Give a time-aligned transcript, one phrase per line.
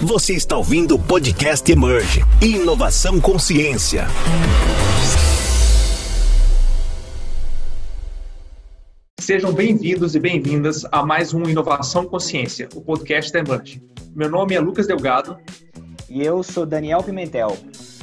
[0.00, 4.06] Você está ouvindo o podcast Emerge Inovação Consciência.
[9.18, 13.82] Sejam bem-vindos e bem-vindas a mais um Inovação Consciência, o podcast da Emerge.
[14.14, 15.36] Meu nome é Lucas Delgado.
[16.08, 17.58] E eu sou Daniel Pimentel.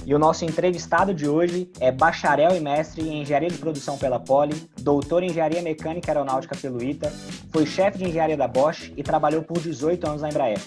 [0.05, 4.19] E o nosso entrevistado de hoje é bacharel e mestre em Engenharia de Produção pela
[4.19, 7.09] Poli, doutor em Engenharia Mecânica e Aeronáutica pelo ITA,
[7.53, 10.59] foi chefe de engenharia da Bosch e trabalhou por 18 anos na Embraer,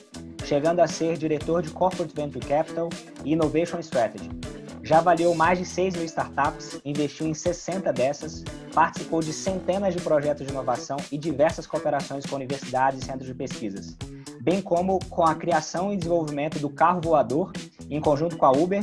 [0.48, 2.88] chegando a ser diretor de Corporate Venture Capital
[3.22, 4.30] e Innovation Strategy.
[4.82, 10.00] Já avaliou mais de 6 mil startups, investiu em 60 dessas, participou de centenas de
[10.00, 13.94] projetos de inovação e diversas cooperações com universidades e centros de pesquisas,
[14.40, 17.52] bem como com a criação e desenvolvimento do carro voador
[17.90, 18.82] em conjunto com a Uber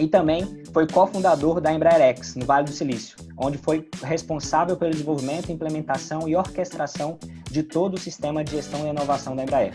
[0.00, 5.52] e também foi cofundador da Embraerex, no Vale do Silício, onde foi responsável pelo desenvolvimento,
[5.52, 7.16] implementação e orquestração
[7.48, 9.74] de todo o sistema de gestão e inovação da Embraer.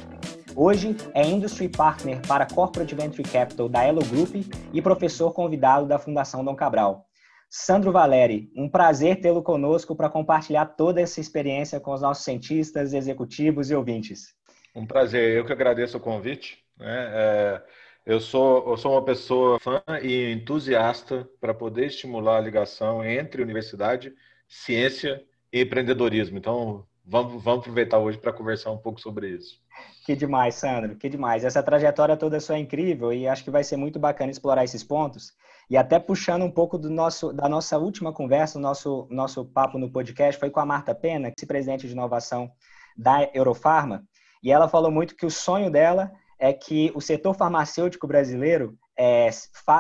[0.60, 4.38] Hoje é Industry Partner para Corporate Venture Capital da Elo Group
[4.73, 7.06] e professor convidado da Fundação Dom Cabral.
[7.48, 12.92] Sandro Valeri, um prazer tê-lo conosco para compartilhar toda essa experiência com os nossos cientistas,
[12.92, 14.34] executivos e ouvintes.
[14.76, 16.58] Um prazer, eu que agradeço o convite.
[16.76, 17.08] Né?
[17.12, 17.62] É
[18.03, 23.44] eu sou, eu sou uma pessoa fã e entusiasta para poder estimular a ligação entre
[23.44, 24.14] universidade,
[24.48, 26.38] ciência e empreendedorismo.
[26.38, 29.62] Então, vamos, vamos aproveitar hoje para conversar um pouco sobre isso.
[30.08, 31.44] Que demais, Sandro, que demais.
[31.44, 34.81] Essa trajetória toda sua é incrível e acho que vai ser muito bacana explorar esses
[34.81, 35.33] pontos.
[35.69, 39.91] E até puxando um pouco do nosso, da nossa última conversa, nosso, nosso papo no
[39.91, 42.50] podcast foi com a Marta Pena, vice-presidente de inovação
[42.95, 44.08] da Eurofarma,
[44.41, 49.30] e ela falou muito que o sonho dela é que o setor farmacêutico brasileiro é,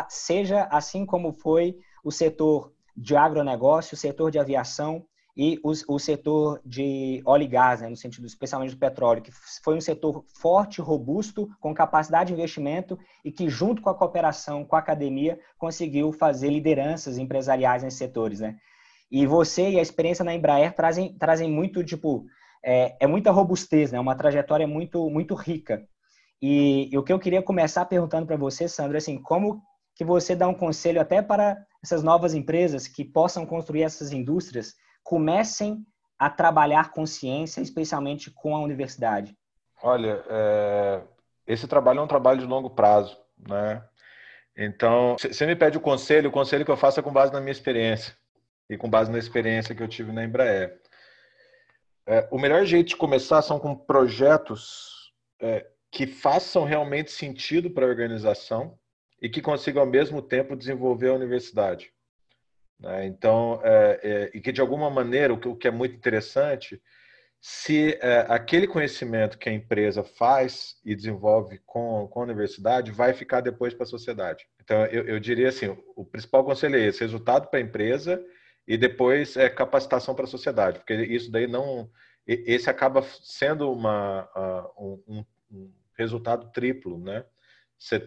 [0.09, 5.05] seja assim como foi o setor de agronegócio, o setor de aviação
[5.37, 9.31] e o, setor de óleo e gás, né, no sentido especialmente do petróleo, que
[9.63, 14.65] foi um setor forte, robusto, com capacidade de investimento e que, junto com a cooperação
[14.65, 18.39] com a academia, conseguiu fazer lideranças empresariais nesses setores.
[18.39, 18.55] Né?
[19.11, 22.25] E você e a experiência na Embraer trazem, trazem muito, tipo,
[22.65, 23.99] é, é muita robustez, né?
[23.99, 25.87] uma trajetória muito, muito rica.
[26.41, 29.61] E, e o que eu queria começar perguntando para você, Sandro, é assim, como
[29.95, 34.73] que você dá um conselho até para essas novas empresas que possam construir essas indústrias,
[35.07, 35.85] comecem
[36.19, 39.37] a trabalhar com ciência, especialmente com a universidade?
[39.81, 41.01] Olha, é...
[41.47, 43.17] esse trabalho é um trabalho de longo prazo,
[43.47, 43.81] né?
[44.57, 47.39] Então, você me pede o conselho, o conselho que eu faço é com base na
[47.39, 48.17] minha experiência
[48.69, 50.77] e com base na experiência que eu tive na Embraer.
[52.05, 57.85] É, o melhor jeito de começar são com projetos é, que façam realmente sentido para
[57.85, 58.77] a organização
[59.21, 61.93] e que consigam ao mesmo tempo desenvolver a universidade.
[62.79, 63.05] Né?
[63.05, 66.81] Então, é, é, e que de alguma maneira, o que, o que é muito interessante,
[67.39, 73.13] se é, aquele conhecimento que a empresa faz e desenvolve com, com a universidade vai
[73.13, 74.45] ficar depois para a sociedade.
[74.61, 78.23] Então, eu, eu, diria assim, o principal conselho é esse, resultado para a empresa
[78.67, 81.89] e depois é capacitação para a sociedade, porque isso daí não...
[82.29, 87.23] Esse acaba sendo uma, uh, um, um resultado triplo, né?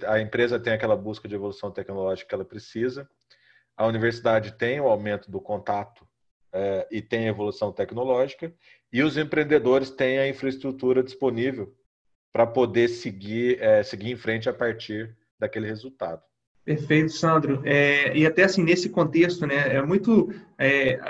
[0.06, 3.09] A empresa tem aquela busca de evolução tecnológica que ela precisa,
[3.80, 6.06] a universidade tem o aumento do contato
[6.52, 8.52] é, e tem a evolução tecnológica,
[8.92, 11.74] e os empreendedores têm a infraestrutura disponível
[12.30, 16.20] para poder seguir, é, seguir em frente a partir daquele resultado.
[16.62, 17.62] Perfeito, Sandro.
[17.64, 20.28] É, e até assim, nesse contexto, né, é muito
[20.60, 21.00] é,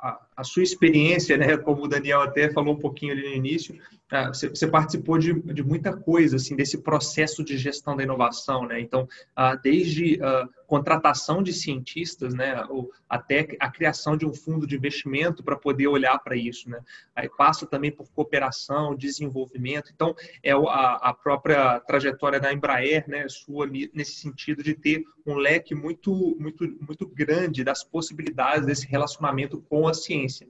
[0.00, 3.76] a, a, sua experiência, né, como o Daniel até falou um pouquinho ali no início,
[4.12, 8.66] ah, você, você, participou de, de muita coisa, assim, desse processo de gestão da inovação,
[8.66, 8.78] né?
[8.78, 12.62] Então, ah, desde a ah, contratação de cientistas, né,
[13.08, 16.80] até a criação de um fundo de investimento para poder olhar para isso, né?
[17.16, 19.90] Aí passa também por cooperação, desenvolvimento.
[19.94, 25.36] Então, é a, a própria trajetória da Embraer, né, sua nesse sentido de ter um
[25.36, 30.46] leque muito, muito, muito grande das possibilidades desse relacionamento com a ciência.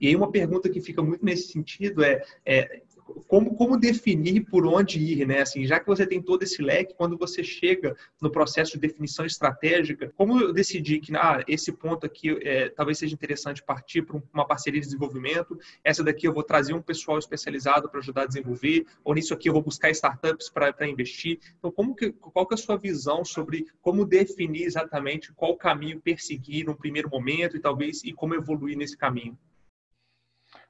[0.00, 2.82] E aí uma pergunta que fica muito nesse sentido é, é
[3.26, 5.40] como, como definir por onde ir, né?
[5.40, 9.24] Assim, já que você tem todo esse leque, quando você chega no processo de definição
[9.24, 14.20] estratégica, como eu decidi que ah, esse ponto aqui é, talvez seja interessante partir para
[14.32, 18.26] uma parceria de desenvolvimento, essa daqui eu vou trazer um pessoal especializado para ajudar a
[18.26, 21.38] desenvolver, ou nisso aqui eu vou buscar startups para investir.
[21.58, 26.00] Então, como que, qual que é a sua visão sobre como definir exatamente qual caminho
[26.00, 29.38] perseguir no primeiro momento e talvez e como evoluir nesse caminho?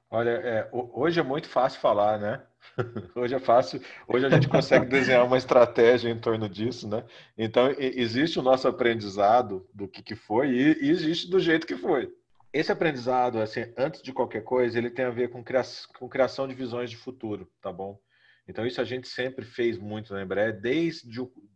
[0.09, 2.43] Olha, é, hoje é muito fácil falar, né?
[3.15, 7.05] Hoje é fácil, hoje a gente consegue desenhar uma estratégia em torno disso, né?
[7.37, 12.11] Então, existe o nosso aprendizado do que, que foi e, existe do jeito que foi.
[12.51, 16.47] Esse aprendizado, assim, antes de qualquer coisa, ele tem a ver com criação, com criação
[16.47, 17.99] de visões de futuro, tá bom?
[18.47, 21.07] Então, isso a gente sempre fez muito na Embraer, desde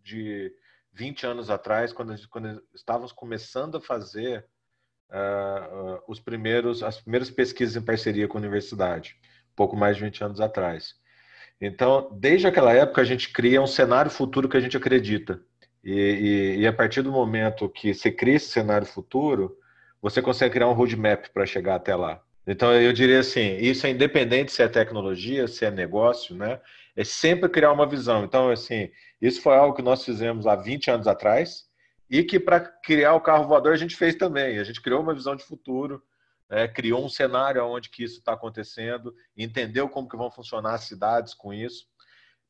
[0.03, 0.53] de
[0.93, 4.45] 20 anos atrás, quando, quando estávamos começando a fazer
[5.09, 9.15] uh, os primeiros, as primeiras pesquisas em parceria com a universidade,
[9.55, 10.95] pouco mais de 20 anos atrás.
[11.59, 15.41] Então, desde aquela época, a gente cria um cenário futuro que a gente acredita.
[15.83, 19.57] E, e, e a partir do momento que você cria esse cenário futuro,
[20.01, 22.21] você consegue criar um roadmap para chegar até lá.
[22.47, 26.59] Então, eu diria assim, isso é independente se é tecnologia, se é negócio, né?
[26.95, 28.23] É sempre criar uma visão.
[28.23, 28.89] Então, assim,
[29.21, 31.68] isso foi algo que nós fizemos há 20 anos atrás
[32.09, 34.57] e que para criar o carro voador a gente fez também.
[34.57, 36.01] A gente criou uma visão de futuro,
[36.49, 40.85] é, criou um cenário onde que isso está acontecendo, entendeu como que vão funcionar as
[40.85, 41.85] cidades com isso.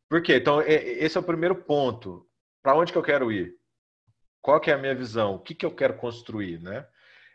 [0.08, 0.38] Por quê?
[0.38, 2.26] Então, esse é o primeiro ponto.
[2.64, 3.56] Para onde que eu quero ir?
[4.42, 5.36] Qual que é a minha visão?
[5.36, 6.88] O que, que eu quero construir, né?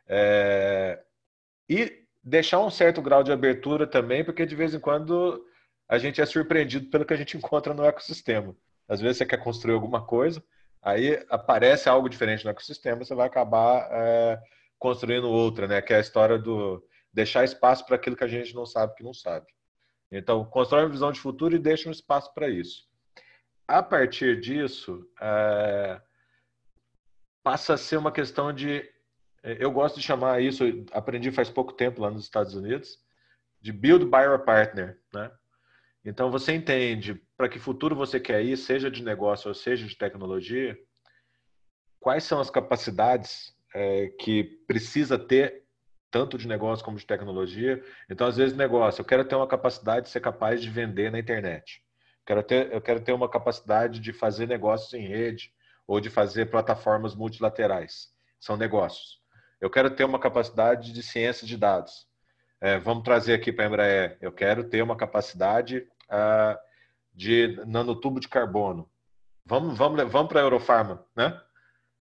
[0.08, 1.02] É...
[1.68, 5.44] E deixar um certo grau de abertura também, porque de vez em quando
[5.88, 8.56] a gente é surpreendido pelo que a gente encontra no ecossistema.
[8.88, 10.42] Às vezes você quer construir alguma coisa,
[10.84, 14.40] aí aparece algo diferente no ecossistema, você vai acabar é,
[14.78, 15.80] construindo outra, né?
[15.80, 19.02] Que é a história do deixar espaço para aquilo que a gente não sabe que
[19.02, 19.46] não sabe.
[20.12, 22.86] Então, constrói uma visão de futuro e deixa um espaço para isso.
[23.66, 26.00] A partir disso, é,
[27.42, 28.88] passa a ser uma questão de
[29.44, 32.98] eu gosto de chamar isso, aprendi faz pouco tempo lá nos Estados Unidos,
[33.60, 35.30] de build, buy or partner, né?
[36.02, 39.96] Então você entende para que futuro você quer ir, seja de negócio ou seja de
[39.96, 40.76] tecnologia,
[41.98, 45.64] quais são as capacidades é, que precisa ter
[46.10, 47.82] tanto de negócio como de tecnologia.
[48.08, 51.18] Então às vezes negócio, eu quero ter uma capacidade de ser capaz de vender na
[51.18, 51.82] internet.
[52.24, 55.52] Quero ter, eu quero ter uma capacidade de fazer negócios em rede
[55.86, 58.08] ou de fazer plataformas multilaterais.
[58.40, 59.20] São negócios.
[59.60, 62.06] Eu quero ter uma capacidade de ciência de dados.
[62.60, 64.18] É, vamos trazer aqui para a Embraer.
[64.20, 66.58] Eu quero ter uma capacidade uh,
[67.14, 68.90] de nanotubo de carbono.
[69.46, 71.40] Vamos, vamos, vamos para a Eurofarma, né?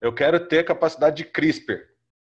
[0.01, 1.87] Eu quero ter capacidade de CRISPR,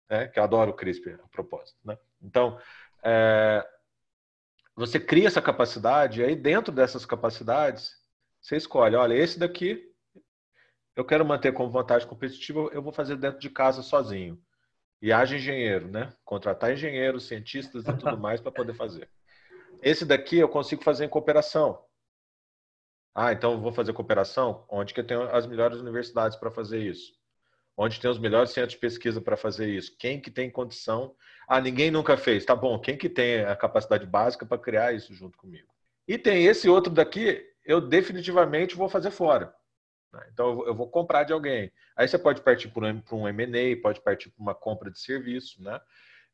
[0.10, 0.28] né?
[0.28, 1.78] que eu adoro o CRISPR, a propósito.
[1.84, 1.98] Né?
[2.22, 2.60] Então,
[3.04, 3.68] é,
[4.76, 7.96] você cria essa capacidade, e aí dentro dessas capacidades,
[8.40, 9.92] você escolhe, olha, esse daqui
[10.96, 14.42] eu quero manter como vantagem competitiva, eu vou fazer dentro de casa sozinho.
[15.00, 16.12] E haja engenheiro, né?
[16.26, 19.08] Contratar engenheiros, cientistas e tudo mais para poder fazer.
[19.84, 21.80] Esse daqui eu consigo fazer em cooperação.
[23.20, 24.64] Ah, então vou fazer cooperação?
[24.70, 27.14] Onde que tenho as melhores universidades para fazer isso?
[27.76, 29.98] Onde tem os melhores centros de pesquisa para fazer isso?
[29.98, 31.16] Quem que tem condição?
[31.48, 32.46] Ah, ninguém nunca fez.
[32.46, 35.68] Tá bom, quem que tem a capacidade básica para criar isso junto comigo?
[36.08, 39.52] E tem esse outro daqui, eu definitivamente vou fazer fora.
[40.14, 40.22] Né?
[40.32, 41.72] Então, eu vou comprar de alguém.
[41.96, 45.82] Aí você pode partir para um M&A, pode partir para uma compra de serviço, né?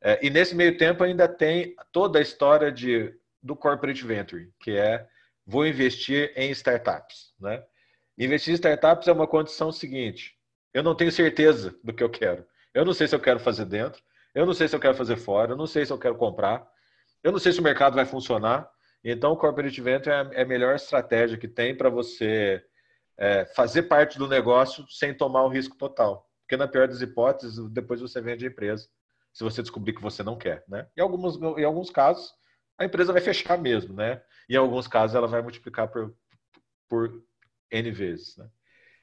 [0.01, 4.71] É, e nesse meio tempo ainda tem toda a história de, do corporate venture, que
[4.71, 5.07] é
[5.45, 7.63] vou investir em startups, né?
[8.18, 10.36] Investir em startups é uma condição seguinte:
[10.74, 12.45] eu não tenho certeza do que eu quero.
[12.74, 14.01] Eu não sei se eu quero fazer dentro,
[14.34, 16.68] eu não sei se eu quero fazer fora, eu não sei se eu quero comprar,
[17.24, 18.69] eu não sei se o mercado vai funcionar.
[19.04, 22.63] Então, o corporate venture é, é a melhor estratégia que tem para você
[23.18, 26.28] é, fazer parte do negócio sem tomar o risco total.
[26.42, 28.88] Porque na pior das hipóteses, depois você vende a empresa,
[29.34, 30.88] se você descobrir que você não quer, né?
[30.96, 32.34] Em alguns, em alguns casos,
[32.78, 34.22] a empresa vai fechar mesmo, né?
[34.50, 36.14] E em alguns casos, ela vai multiplicar por,
[36.90, 37.24] por
[37.72, 38.48] N vezes, né?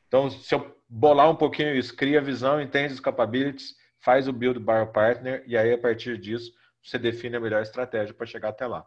[0.06, 4.32] Então, se eu bolar um pouquinho isso, cria a visão, entende os capabilities, faz o
[4.32, 8.48] build by partner e aí, a partir disso, você define a melhor estratégia para chegar
[8.48, 8.84] até lá.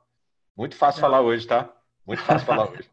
[0.55, 1.01] Muito fácil é.
[1.01, 1.73] falar hoje, tá?
[2.05, 2.92] Muito fácil falar hoje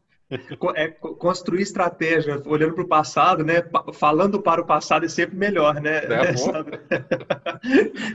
[0.75, 3.63] é, construir estratégia olhando para o passado, né?
[3.93, 5.97] Falando para o passado é sempre melhor, né?
[6.05, 6.33] É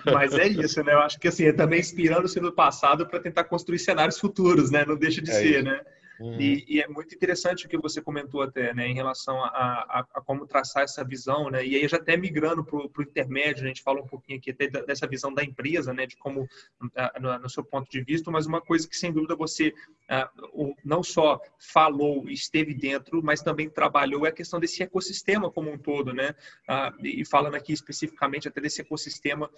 [0.13, 0.95] Mas é isso, né?
[0.95, 4.85] Eu acho que assim, é também inspirando-se no passado para tentar construir cenários futuros, né?
[4.87, 5.65] Não deixa de é ser, isso.
[5.65, 5.81] né?
[6.21, 6.41] Uhum.
[6.41, 10.07] E, e, é muito interessante o que você comentou até, né, em relação a, a,
[10.15, 13.69] a como traçar essa visão, né, e aí já até migrando para o intermédio, a
[13.69, 16.49] gente fala um pouquinho aqui até dessa visão da empresa, né, de como,
[17.21, 19.75] no, no seu ponto de vista, mas uma coisa que sem dúvida você
[20.85, 25.79] não só falou, esteve dentro, mas também trabalhou é a questão desse ecossistema como um
[25.79, 26.35] todo, né,
[27.03, 29.51] e falando aqui especificamente até desse ecossistema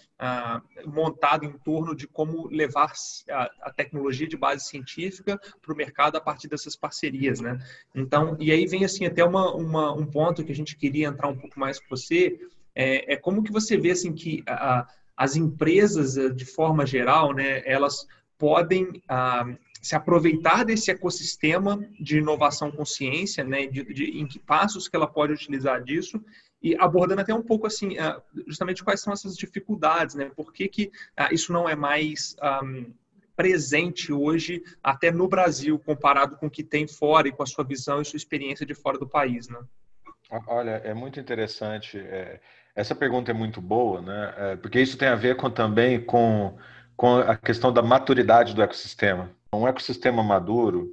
[0.86, 2.92] montado em torno de como levar
[3.30, 7.58] a, a tecnologia de base científica para o mercado a partir dessas parcerias, né?
[7.94, 11.28] Então, e aí vem assim até uma, uma, um ponto que a gente queria entrar
[11.28, 12.38] um pouco mais com você,
[12.74, 14.86] é, é como que você vê assim que a,
[15.18, 18.06] as empresas, eh, de forma geral, né, elas
[18.38, 19.44] podem ah,
[19.82, 24.94] se aproveitar desse ecossistema de inovação com ciência, né, de, de, em que passos que
[24.94, 26.24] ela pode utilizar disso,
[26.62, 30.68] e abordando até um pouco assim, ah, justamente quais são essas dificuldades, né, por que,
[30.68, 32.86] que ah, isso não é mais um,
[33.38, 37.62] presente hoje, até no Brasil, comparado com o que tem fora e com a sua
[37.62, 39.60] visão e sua experiência de fora do país, né?
[40.48, 42.00] Olha, é muito interessante.
[42.00, 42.40] É,
[42.74, 44.34] essa pergunta é muito boa, né?
[44.36, 46.58] É, porque isso tem a ver com, também com,
[46.96, 49.30] com a questão da maturidade do ecossistema.
[49.54, 50.92] Um ecossistema maduro,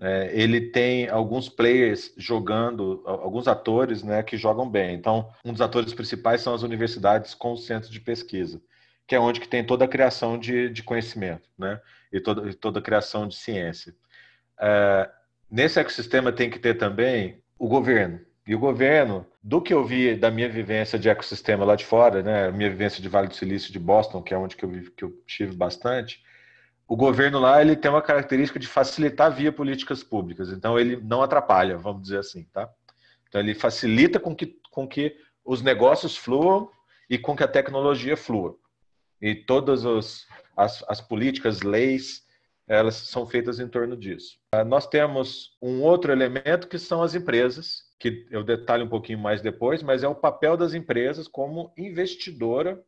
[0.00, 4.96] é, ele tem alguns players jogando, alguns atores né, que jogam bem.
[4.96, 8.60] Então, um dos atores principais são as universidades com os centros de pesquisa,
[9.06, 11.80] que é onde que tem toda a criação de, de conhecimento né,
[12.12, 13.94] e toda, toda a criação de ciência.
[14.58, 15.10] É,
[15.50, 18.20] nesse ecossistema tem que ter também o governo.
[18.46, 22.22] E o governo, do que eu vi da minha vivência de ecossistema lá de fora,
[22.22, 25.04] né, minha vivência de Vale do Silício de Boston, que é onde que eu, que
[25.04, 26.22] eu tive bastante,
[26.86, 30.50] o governo lá ele tem uma característica de facilitar via políticas públicas.
[30.50, 32.68] Então ele não atrapalha, vamos dizer assim, tá?
[33.28, 36.70] Então ele facilita com que, com que os negócios fluam
[37.08, 38.56] e com que a tecnologia flua.
[39.24, 42.22] E todas os, as, as políticas, leis,
[42.68, 44.36] elas são feitas em torno disso.
[44.54, 49.18] Ah, nós temos um outro elemento que são as empresas, que eu detalho um pouquinho
[49.18, 52.78] mais depois, mas é o papel das empresas como investidora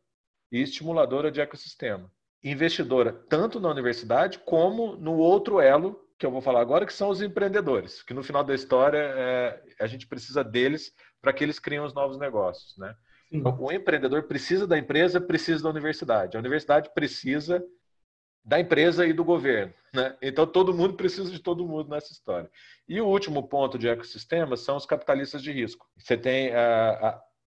[0.51, 2.11] e estimuladora de ecossistema
[2.43, 7.09] investidora tanto na universidade como no outro elo que eu vou falar agora, que são
[7.09, 10.91] os empreendedores, que no final da história é, a gente precisa deles
[11.21, 12.95] para que eles criem os novos negócios, né?
[13.31, 16.37] Então, o empreendedor precisa da empresa, precisa da universidade.
[16.37, 17.63] A universidade precisa
[18.47, 20.15] da empresa e do governo, né?
[20.21, 22.49] Então todo mundo precisa de todo mundo nessa história.
[22.87, 25.85] E o último ponto de ecossistema são os capitalistas de risco.
[25.97, 26.51] Você tem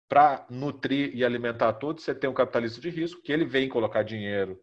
[0.08, 4.04] para nutrir e alimentar todos, você tem um capitalista de risco que ele vem colocar
[4.04, 4.60] dinheiro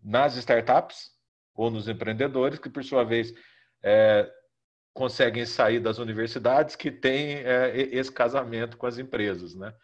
[0.00, 1.10] nas startups
[1.52, 3.34] ou nos empreendedores, que por sua vez
[3.82, 4.30] é,
[4.94, 9.74] conseguem sair das universidades que têm é, esse casamento com as empresas, né?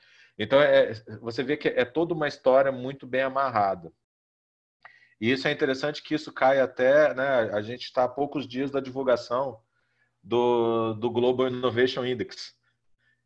[0.42, 3.92] Então é, você vê que é toda uma história muito bem amarrada.
[5.20, 7.50] E isso é interessante que isso cai até, né?
[7.52, 9.60] A gente está a poucos dias da divulgação
[10.22, 12.56] do, do Global Innovation Index,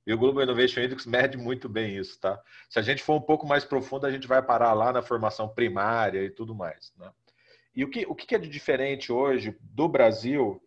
[0.06, 2.40] e o Global Innovation Index mede muito bem isso, tá?
[2.70, 5.48] Se a gente for um pouco mais profundo, a gente vai parar lá na formação
[5.48, 7.10] primária e tudo mais, né?
[7.74, 10.62] E o que, o que é de diferente hoje do Brasil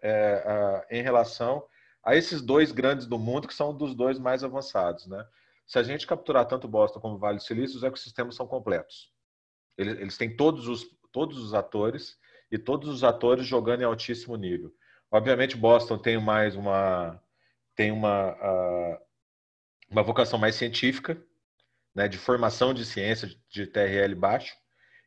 [0.00, 1.64] é, a, em relação
[2.04, 5.26] a esses dois grandes do mundo, que são dos dois mais avançados, né?
[5.72, 9.10] Se a gente capturar tanto Boston como Vale do Silício, os ecossistemas são completos.
[9.78, 12.18] Eles, eles têm todos os, todos os atores
[12.50, 14.70] e todos os atores jogando em altíssimo nível.
[15.10, 17.18] Obviamente, Boston tem mais uma
[17.74, 18.36] tem uma,
[19.88, 21.16] uma vocação mais científica,
[21.94, 24.54] né, de formação de ciência de TRL baixo,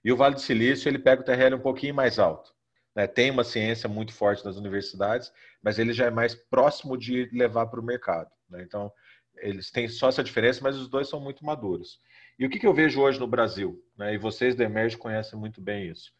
[0.03, 2.51] e o Vale do Silício ele pega o TRL um pouquinho mais alto.
[2.95, 3.05] Né?
[3.05, 5.31] Tem uma ciência muito forte nas universidades,
[5.61, 8.31] mas ele já é mais próximo de levar para o mercado.
[8.49, 8.63] Né?
[8.63, 8.91] Então,
[9.37, 11.99] eles têm só essa diferença, mas os dois são muito maduros.
[12.37, 13.83] E o que, que eu vejo hoje no Brasil?
[13.97, 14.13] Né?
[14.13, 16.11] E vocês da Emerge conhecem muito bem isso.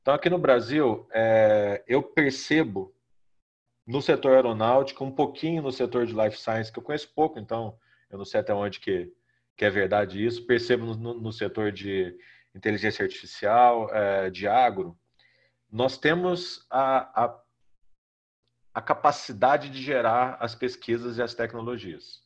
[0.00, 2.94] Então, aqui no Brasil, é, eu percebo
[3.86, 7.76] no setor aeronáutico, um pouquinho no setor de life science, que eu conheço pouco, então
[8.10, 9.12] eu não sei até onde que,
[9.56, 10.46] que é verdade isso.
[10.46, 12.16] Percebo no, no setor de
[12.54, 14.98] inteligência artificial, é, de agro,
[15.70, 17.40] nós temos a, a,
[18.74, 22.22] a, capacidade de gerar as pesquisas e as tecnologias.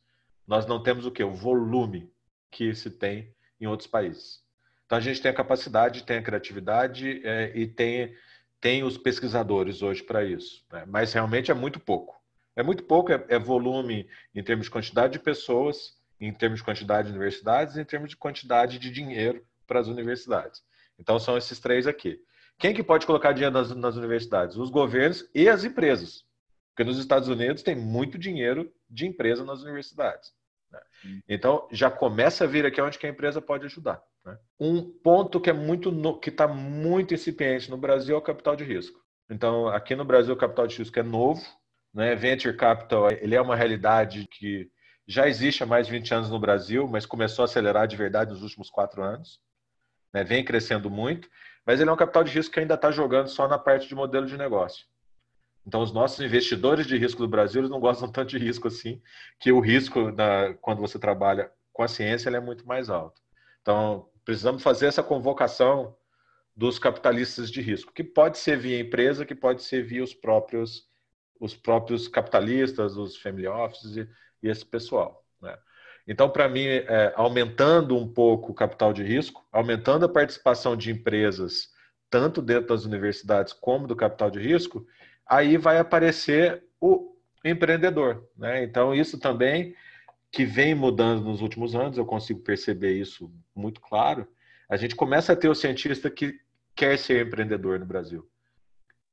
[0.47, 1.23] Nós não temos o que?
[1.23, 2.11] O volume
[2.51, 4.41] que se tem em outros países.
[4.85, 8.15] Então a gente tem a capacidade, tem a criatividade é, e tem
[8.59, 10.85] tem os pesquisadores hoje para isso, né?
[10.87, 12.15] mas realmente é muito pouco.
[12.55, 16.63] É muito pouco, é, é, volume em termos de quantidade de pessoas, em termos de
[16.63, 20.63] quantidade de universidades, em termos de quantidade de dinheiro para as universidades.
[20.97, 22.21] Então são esses três aqui.
[22.57, 24.55] Quem que pode colocar dinheiro nas, nas universidades?
[24.55, 26.23] Os governos e as empresas.
[26.73, 30.31] Porque nos Estados Unidos tem muito dinheiro de empresa nas universidades.
[30.71, 30.79] Né?
[31.29, 34.01] Então já começa a vir aqui onde que a empresa pode ajudar.
[34.25, 34.37] Né?
[34.59, 38.55] Um ponto que é muito no, que está muito incipiente no Brasil é o capital
[38.55, 38.99] de risco.
[39.29, 41.41] Então, aqui no Brasil, o capital de risco é novo.
[41.93, 42.15] Né?
[42.15, 44.69] Venture capital ele é uma realidade que
[45.07, 48.31] já existe há mais de 20 anos no Brasil, mas começou a acelerar de verdade
[48.31, 49.39] nos últimos quatro anos.
[50.13, 50.23] Né?
[50.23, 51.29] Vem crescendo muito,
[51.65, 53.95] mas ele é um capital de risco que ainda está jogando só na parte de
[53.95, 54.85] modelo de negócio.
[55.65, 59.01] Então, os nossos investidores de risco do Brasil eles não gostam tanto de risco assim,
[59.39, 63.21] que o risco, na, quando você trabalha com a ciência, é muito mais alto.
[63.61, 65.95] Então, precisamos fazer essa convocação
[66.55, 70.91] dos capitalistas de risco, que pode ser via empresa, que pode ser via os próprios
[71.43, 74.09] os próprios capitalistas, os family offices e,
[74.41, 75.25] e esse pessoal.
[75.41, 75.57] Né?
[76.07, 80.89] Então, para mim, é, aumentando um pouco o capital de risco, aumentando a participação de
[80.91, 81.69] empresas,
[82.09, 84.87] tanto dentro das universidades como do capital de risco,
[85.27, 88.27] aí vai aparecer o empreendedor.
[88.37, 88.63] Né?
[88.63, 89.75] Então, isso também
[90.31, 94.27] que vem mudando nos últimos anos, eu consigo perceber isso muito claro.
[94.67, 96.39] A gente começa a ter o cientista que
[96.75, 98.27] quer ser empreendedor no Brasil.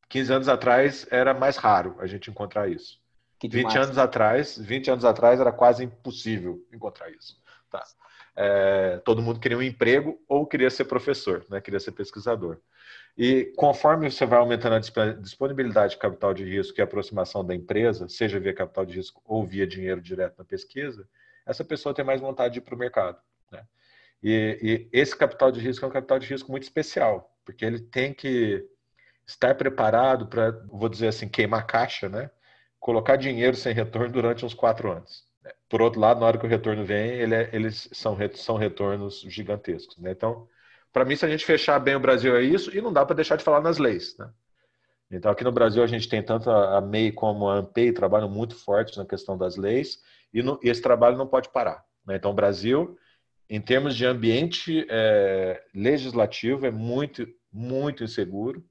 [0.09, 2.99] 15 anos atrás era mais raro a gente encontrar isso.
[3.39, 7.41] Que 20 anos atrás, 20 anos atrás era quase impossível encontrar isso.
[7.71, 7.83] Tá.
[8.37, 11.61] É, todo mundo queria um emprego ou queria ser professor, né?
[11.61, 12.59] queria ser pesquisador.
[13.17, 17.55] E conforme você vai aumentando a disponibilidade de capital de risco e a aproximação da
[17.55, 21.07] empresa, seja via capital de risco ou via dinheiro direto na pesquisa,
[21.45, 23.19] essa pessoa tem mais vontade de ir para o mercado.
[23.51, 23.63] Né?
[24.23, 27.81] E, e, esse capital de risco é um capital de risco muito especial, porque ele
[27.81, 28.65] tem que
[29.27, 32.31] estar preparado para, vou dizer assim, queimar caixa, né?
[32.79, 35.25] colocar dinheiro sem retorno durante uns quatro anos.
[35.43, 35.53] Né?
[35.69, 39.21] Por outro lado, na hora que o retorno vem, ele é, eles são, são retornos
[39.29, 39.99] gigantescos.
[39.99, 40.13] Né?
[40.13, 40.49] Então,
[40.93, 43.17] para mim, se a gente fechar bem o Brasil é isso, e não dá para
[43.17, 44.17] deixar de falar nas leis.
[44.19, 44.31] Né?
[45.11, 48.55] Então, aqui no Brasil, a gente tem tanto a MEI como a ANPEI trabalham muito
[48.55, 49.99] fortes na questão das leis,
[50.33, 51.85] e, no, e esse trabalho não pode parar.
[52.07, 52.17] Né?
[52.17, 52.97] Então, o Brasil,
[53.49, 58.65] em termos de ambiente é, legislativo, é muito, muito inseguro.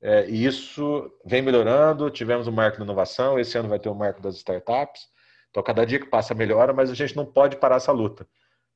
[0.00, 2.08] É, e isso vem melhorando.
[2.10, 5.02] Tivemos o marco da inovação, esse ano vai ter o marco das startups.
[5.50, 8.26] Então, cada dia que passa melhora, mas a gente não pode parar essa luta.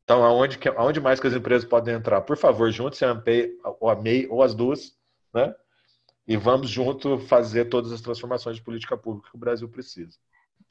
[0.05, 2.21] Então, aonde, que, aonde mais que as empresas podem entrar?
[2.23, 4.93] Por favor, junte-se a Ampei, ou a MEI, ou as duas,
[5.33, 5.55] né?
[6.27, 10.19] E vamos junto fazer todas as transformações de política pública que o Brasil precisa.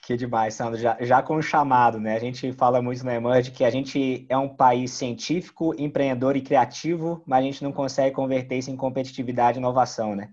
[0.02, 0.80] Que demais, Sandro.
[0.80, 2.16] Já, já com o chamado, né?
[2.16, 6.42] A gente fala muito na Emerge que a gente é um país científico, empreendedor e
[6.42, 10.30] criativo, mas a gente não consegue converter isso em competitividade e inovação, né?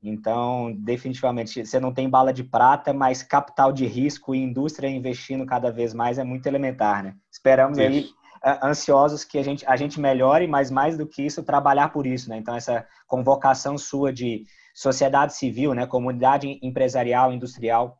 [0.00, 5.44] Então, definitivamente, você não tem bala de prata, mas capital de risco e indústria investindo
[5.44, 7.16] cada vez mais é muito elementar, né?
[7.32, 7.88] Esperamos isso.
[7.88, 8.17] aí
[8.62, 12.28] ansiosos que a gente, a gente melhore, mas mais do que isso, trabalhar por isso,
[12.28, 12.36] né?
[12.36, 17.98] Então, essa convocação sua de sociedade civil, né, comunidade empresarial, industrial,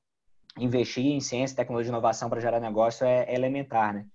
[0.59, 4.07] investir em ciência, tecnologia e inovação para gerar negócio é, é, elementar, né?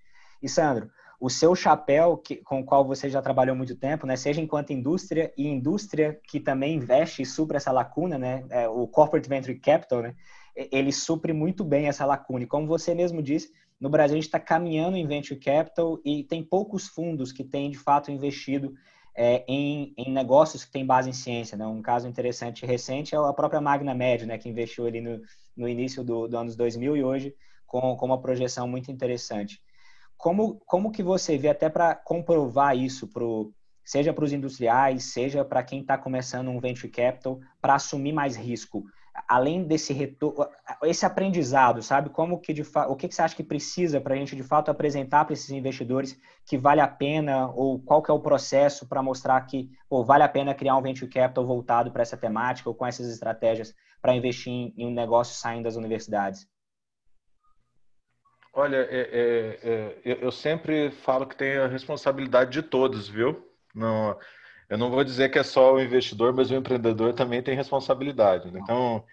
[0.42, 0.89] E Sandro,
[1.20, 4.74] o seu chapéu que, com o qual você já trabalhou muito tempo, né, seja enquanto
[4.74, 9.58] indústria e indústria que também investe e supra essa lacuna, né, é, o corporate venture
[9.58, 10.15] capital, né,
[10.56, 12.44] ele supre muito bem essa lacuna.
[12.44, 16.24] E como você mesmo disse, no Brasil a gente está caminhando em venture capital e
[16.24, 18.74] tem poucos fundos que têm de fato investido
[19.16, 21.57] é, em, em, negócios que têm base em ciência.
[21.57, 21.66] Né?
[21.66, 25.22] Um caso interessante recente é a própria Magna Med, né, que investiu ali no,
[25.55, 27.36] no início do, do anos 2000 e hoje
[27.68, 29.62] com, com uma projeção muito interessante.
[30.18, 33.51] Como, como que você vê, até para comprovar isso, pro,
[33.83, 38.36] seja para os industriais, seja para quem está começando um venture capital, para assumir mais
[38.36, 38.83] risco?
[39.28, 40.48] Além desse retorno,
[40.84, 42.10] esse aprendizado, sabe?
[42.10, 44.72] Como que de o que, que você acha que precisa para a gente de fato
[44.72, 49.04] apresentar para esses investidores que vale a pena ou qual que é o processo para
[49.04, 52.76] mostrar que pô, vale a pena criar um venture capital voltado para essa temática ou
[52.76, 56.48] com essas estratégias para investir em, em, um negócio saindo das universidades?
[58.54, 63.48] Olha, é, é, é, eu sempre falo que tem a responsabilidade de todos, viu?
[63.74, 64.16] Não,
[64.74, 68.50] eu não vou dizer que é só o investidor, mas o empreendedor também tem responsabilidade.
[68.50, 68.59] Né?
[68.59, 69.05] Então,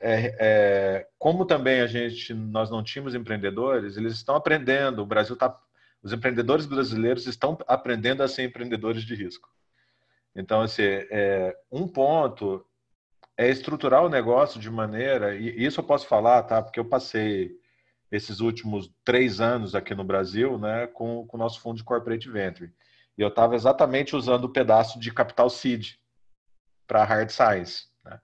[0.00, 5.02] é, é, como também a gente, nós não tínhamos empreendedores, eles estão aprendendo.
[5.02, 5.56] O Brasil está,
[6.02, 9.48] os empreendedores brasileiros estão aprendendo a ser empreendedores de risco.
[10.34, 12.66] Então, assim, é, um ponto
[13.36, 16.60] é estruturar o negócio de maneira, e isso eu posso falar, tá?
[16.60, 17.52] Porque eu passei
[18.10, 22.28] esses últimos três anos aqui no Brasil, né, com, com o nosso fundo de corporate
[22.28, 22.72] venture.
[23.16, 25.94] E eu estava exatamente usando o pedaço de capital seed
[26.86, 27.86] para hard science.
[28.04, 28.20] Né?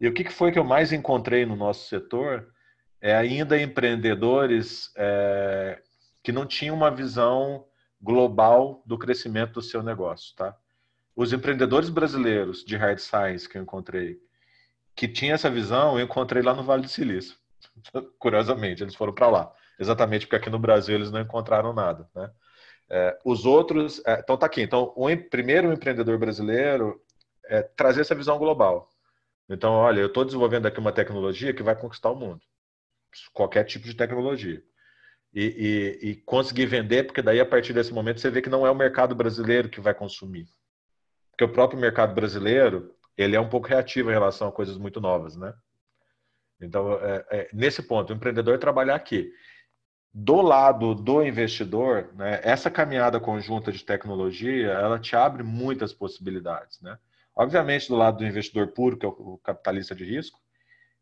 [0.00, 2.52] E o que, que foi que eu mais encontrei no nosso setor?
[3.00, 5.80] É ainda empreendedores é,
[6.22, 7.66] que não tinham uma visão
[8.00, 10.34] global do crescimento do seu negócio.
[10.34, 10.56] Tá?
[11.14, 14.18] Os empreendedores brasileiros de hard science que eu encontrei,
[14.94, 17.36] que tinham essa visão, eu encontrei lá no Vale do Silício.
[18.18, 19.52] Curiosamente, eles foram para lá.
[19.78, 22.08] Exatamente porque aqui no Brasil eles não encontraram nada.
[22.14, 22.30] Né?
[22.90, 24.62] É, os outros, é, então tá aqui.
[24.62, 27.00] Então, o primeiro o empreendedor brasileiro
[27.46, 28.90] é trazer essa visão global.
[29.48, 32.40] Então, olha, eu estou desenvolvendo aqui uma tecnologia que vai conquistar o mundo,
[33.32, 34.62] qualquer tipo de tecnologia.
[35.32, 38.66] E, e, e, conseguir vender, porque daí a partir desse momento você vê que não
[38.66, 40.48] é o mercado brasileiro que vai consumir,
[41.30, 45.00] porque o próprio mercado brasileiro ele é um pouco reativo em relação a coisas muito
[45.00, 45.54] novas, né?
[46.60, 49.32] Então, é, é, nesse ponto, o empreendedor trabalhar aqui
[50.12, 56.80] do lado do investidor, né, essa caminhada conjunta de tecnologia, ela te abre muitas possibilidades,
[56.80, 56.98] né?
[57.34, 60.40] Obviamente, do lado do investidor puro, que é o capitalista de risco,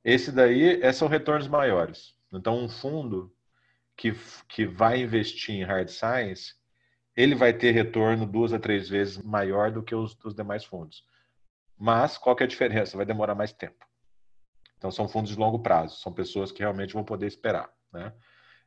[0.04, 2.14] esse daí é, são retornos maiores.
[2.32, 3.34] Então, um fundo
[3.96, 4.14] que,
[4.46, 6.54] que vai investir em hard science,
[7.16, 11.04] ele vai ter retorno duas a três vezes maior do que os, os demais fundos.
[11.76, 12.96] Mas, qual que é a diferença?
[12.96, 13.86] Vai demorar mais tempo.
[14.76, 18.12] Então, são fundos de longo prazo, são pessoas que realmente vão poder esperar, né?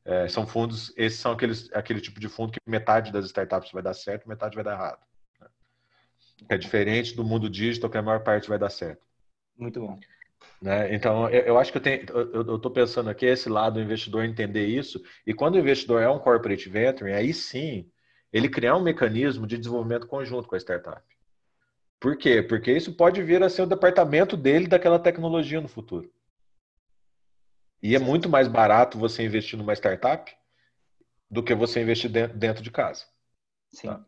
[0.04, 3.84] É, são fundos, esses são aqueles, aquele tipo de fundo que metade das startups vai
[3.84, 5.00] dar certo, metade vai dar errado.
[5.40, 5.48] Né?
[6.50, 9.06] É diferente do mundo digital, que a maior parte vai dar certo.
[9.56, 10.00] Muito bom.
[10.60, 10.94] Né?
[10.96, 14.26] Então, eu, eu, acho que eu tenho, eu estou pensando aqui esse lado do investidor
[14.26, 17.90] entender isso, e quando o investidor é um corporate venture, aí sim,
[18.34, 21.02] ele criar um mecanismo de desenvolvimento conjunto com a startup.
[22.00, 22.42] Por quê?
[22.42, 26.12] Porque isso pode vir a ser o departamento dele daquela tecnologia no futuro.
[27.82, 30.32] E é muito mais barato você investir numa startup
[31.30, 33.06] do que você investir dentro de casa.
[33.70, 33.88] Sim.
[33.88, 34.06] Tá?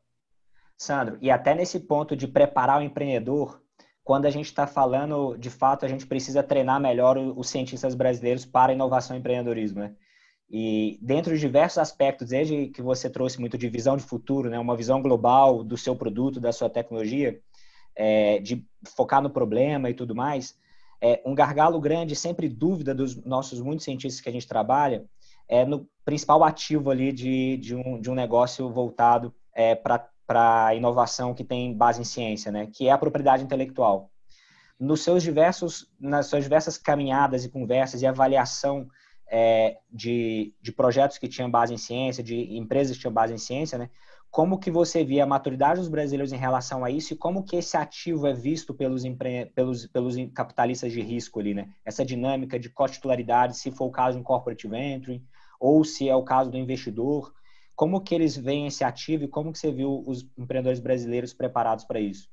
[0.78, 3.62] Sandro, e até nesse ponto de preparar o empreendedor,
[4.04, 8.46] quando a gente está falando, de fato, a gente precisa treinar melhor os cientistas brasileiros
[8.46, 9.96] para inovação e empreendedorismo, né?
[10.50, 14.60] E dentro de diversos aspectos, desde que você trouxe muito de visão de futuro, né,
[14.60, 17.40] uma visão global do seu produto, da sua tecnologia,
[17.96, 18.64] é, de
[18.96, 20.56] focar no problema e tudo mais,
[21.04, 25.04] é, um gargalo grande, sempre dúvida dos nossos muitos cientistas que a gente trabalha,
[25.50, 30.74] é no principal ativo ali de, de, um, de um negócio voltado é, para para
[30.74, 32.70] inovação que tem base em ciência, né?
[32.74, 34.10] Que é a propriedade intelectual.
[34.80, 38.88] Nos seus diversos, nas suas diversas caminhadas e conversas e avaliação
[39.30, 43.38] é, de, de projetos que tinham base em ciência, de empresas que tinham base em
[43.38, 43.90] ciência, né?
[44.34, 47.56] Como que você via a maturidade dos brasileiros em relação a isso e como que
[47.56, 49.46] esse ativo é visto pelos, empre...
[49.54, 51.70] pelos, pelos capitalistas de risco ali, né?
[51.86, 55.24] Essa dinâmica de cotitularidade, se for o caso em corporate venture
[55.60, 57.32] ou se é o caso do investidor,
[57.76, 61.86] como que eles veem esse ativo e como que você viu os empreendedores brasileiros preparados
[61.86, 62.28] para isso?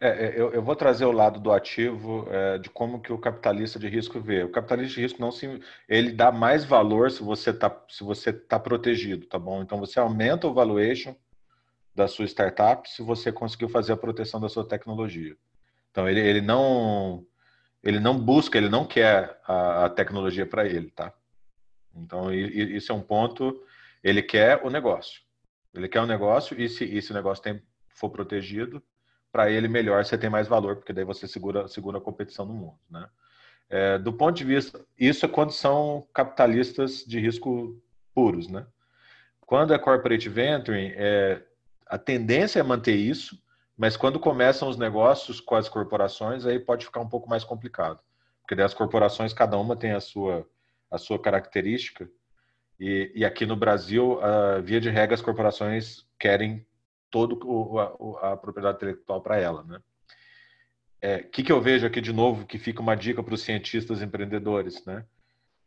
[0.00, 3.18] É, é, eu, eu, vou trazer o lado do ativo, é, de como que o
[3.18, 4.44] capitalista de risco vê.
[4.44, 8.32] O capitalista de risco não se, ele dá mais valor se você está se você
[8.32, 9.60] tá protegido, tá bom?
[9.60, 11.16] Então você aumenta o valuation
[11.94, 15.36] da sua startup se você conseguiu fazer a proteção da sua tecnologia.
[15.90, 17.26] Então ele, ele não
[17.82, 21.12] ele não busca, ele não quer a, a tecnologia para ele, tá?
[21.94, 23.60] Então isso é um ponto
[24.02, 25.22] ele quer o negócio.
[25.74, 28.82] Ele quer o negócio e se esse negócio tem, for protegido,
[29.30, 32.54] para ele melhor você tem mais valor, porque daí você segura, segura a competição no
[32.54, 32.78] mundo.
[32.90, 33.08] Né?
[33.68, 37.80] É, do ponto de vista, isso é quando são capitalistas de risco
[38.14, 38.48] puros.
[38.48, 38.66] Né?
[39.40, 41.42] Quando é corporate venturing, é,
[41.86, 43.38] a tendência é manter isso,
[43.76, 48.00] mas quando começam os negócios com as corporações, aí pode ficar um pouco mais complicado.
[48.42, 50.46] Porque daí as corporações, cada uma tem a sua,
[50.90, 52.10] a sua característica,
[52.80, 56.64] e, e aqui no Brasil, uh, via de regra, as corporações querem
[57.10, 57.34] toda
[58.20, 59.78] a, a, propriedade intelectual para ela, né?
[59.78, 59.82] O
[61.00, 64.02] é, que, que eu vejo aqui de novo que fica uma dica para os cientistas
[64.02, 65.04] empreendedores, né?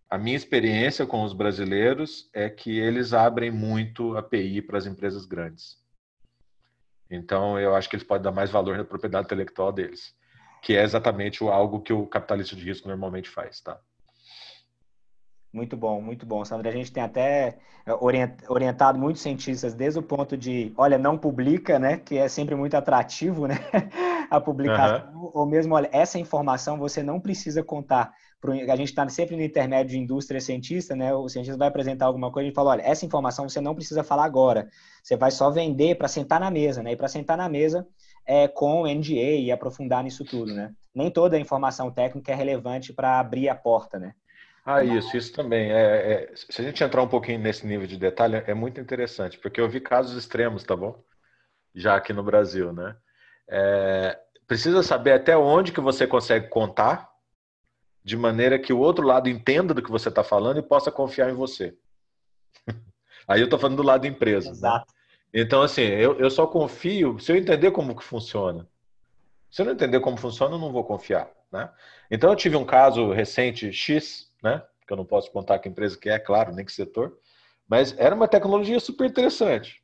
[0.10, 5.26] A minha experiência com os brasileiros é que eles abrem muito API para as empresas
[5.26, 5.82] grandes.
[7.10, 10.14] Então, eu acho que eles podem dar mais valor na propriedade intelectual deles,
[10.62, 13.80] que é exatamente algo que o capitalista de risco normalmente faz, tá?
[15.54, 16.70] Muito bom, muito bom, Sandra.
[16.70, 17.94] A gente tem até é,
[18.48, 21.98] orientado muitos cientistas desde o ponto de, olha, não publica, né?
[21.98, 23.56] Que é sempre muito atrativo, né?
[24.32, 25.32] A publicação, uhum.
[25.34, 28.14] ou mesmo, olha, essa informação você não precisa contar.
[28.72, 31.14] A gente está sempre no intermédio de indústria cientista, né?
[31.14, 34.24] O cientista vai apresentar alguma coisa e fala, olha, essa informação você não precisa falar
[34.24, 34.70] agora.
[35.04, 36.94] Você vai só vender para sentar na mesa, né?
[36.94, 37.86] E para sentar na mesa
[38.26, 40.72] é, com NDA e aprofundar nisso tudo, né?
[40.96, 44.14] Nem toda a informação técnica é relevante para abrir a porta, né?
[44.66, 45.72] Ah, isso, isso também.
[45.72, 49.38] É, é, se a gente entrar um pouquinho nesse nível de detalhe, é muito interessante,
[49.40, 51.04] porque eu vi casos extremos, tá bom?
[51.74, 52.96] Já aqui no Brasil, né?
[53.48, 57.10] É, precisa saber até onde que você consegue contar,
[58.04, 61.30] de maneira que o outro lado entenda do que você está falando e possa confiar
[61.30, 61.76] em você.
[63.28, 64.50] Aí eu estou falando do lado empresa.
[64.50, 64.56] Né?
[64.58, 64.94] Exato.
[64.94, 65.00] Né?
[65.34, 68.68] Então, assim, eu, eu só confio se eu entender como que funciona.
[69.50, 71.30] Se eu não entender como funciona, eu não vou confiar.
[71.52, 71.70] Né?
[72.10, 74.64] Então, eu tive um caso recente, X, né?
[74.88, 77.18] Que eu não posso contar que empresa que é, claro, nem que setor.
[77.68, 79.82] Mas era uma tecnologia super interessante.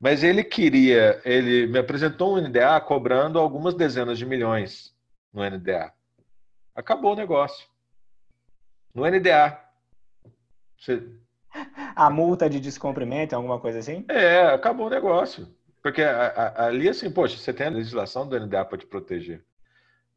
[0.00, 4.94] Mas ele queria, ele me apresentou um NDA cobrando algumas dezenas de milhões
[5.32, 5.92] no NDA.
[6.74, 7.66] Acabou o negócio.
[8.94, 9.60] No NDA.
[10.78, 11.02] Você...
[11.96, 14.04] A multa de descumprimento, alguma coisa assim?
[14.08, 15.48] É, acabou o negócio.
[15.82, 19.44] Porque ali, assim, poxa, você tem a legislação do NDA para te proteger.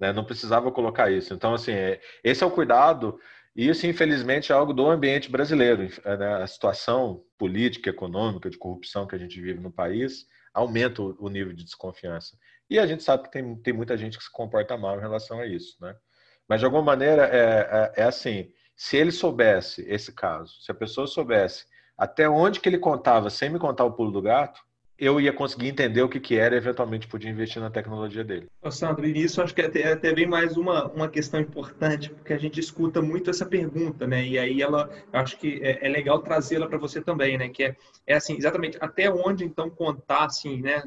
[0.02, 0.12] Né?
[0.12, 1.32] Não precisava colocar isso.
[1.32, 3.20] Então, assim, é, esse é o cuidado.
[3.56, 5.84] E isso, infelizmente, é algo do ambiente brasileiro.
[5.84, 6.34] Né?
[6.42, 11.54] A situação política, econômica, de corrupção que a gente vive no país aumenta o nível
[11.54, 12.36] de desconfiança.
[12.68, 15.40] E a gente sabe que tem, tem muita gente que se comporta mal em relação
[15.40, 15.78] a isso.
[15.80, 15.96] Né?
[16.50, 20.76] Mas, de alguma maneira, é, é, é assim: se ele soubesse esse caso, se a
[20.76, 21.66] pessoa soubesse
[21.98, 24.60] até onde que ele contava sem me contar o pulo do gato,
[25.02, 28.48] eu ia conseguir entender o que, que era e eventualmente podia investir na tecnologia dele.
[28.62, 32.12] Ô, Sandro, e isso acho que é até, até vem mais uma, uma questão importante,
[32.12, 34.24] porque a gente escuta muito essa pergunta, né?
[34.24, 37.50] E aí ela, acho que é, é legal trazê-la para você também, né?
[37.50, 40.84] Que é, é assim, exatamente, até onde então contar, assim, né?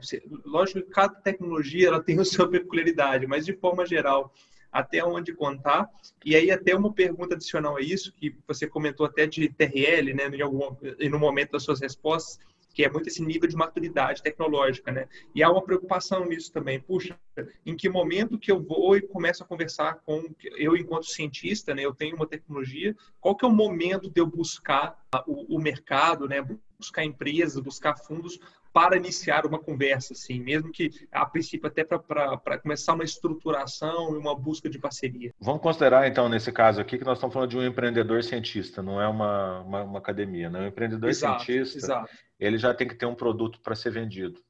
[0.47, 4.33] Lógico que cada tecnologia ela tem a sua peculiaridade, mas de forma geral,
[4.71, 5.89] até onde contar.
[6.25, 10.29] E aí até uma pergunta adicional a isso, que você comentou até de TRL, né,
[10.33, 10.77] em algum,
[11.11, 12.39] no momento das suas respostas,
[12.75, 15.09] que é muito esse nível de maturidade tecnológica, né?
[15.33, 16.81] E há uma preocupação nisso também.
[16.81, 17.17] Puxa,
[17.65, 21.83] em que momento que eu vou e começo a conversar com eu enquanto cientista, né?
[21.83, 22.95] Eu tenho uma tecnologia.
[23.21, 26.45] Qual que é o momento de eu buscar o, o mercado, né?
[26.77, 28.41] Buscar empresas, buscar fundos
[28.75, 34.19] para iniciar uma conversa, assim, mesmo que a princípio até para começar uma estruturação e
[34.19, 35.33] uma busca de parceria.
[35.39, 39.01] Vamos considerar então nesse caso aqui que nós estamos falando de um empreendedor cientista, não
[39.01, 40.59] é uma, uma, uma academia, né?
[40.59, 42.11] Um empreendedor exato, cientista, exato.
[42.39, 44.43] ele já tem que ter um produto para ser vendido,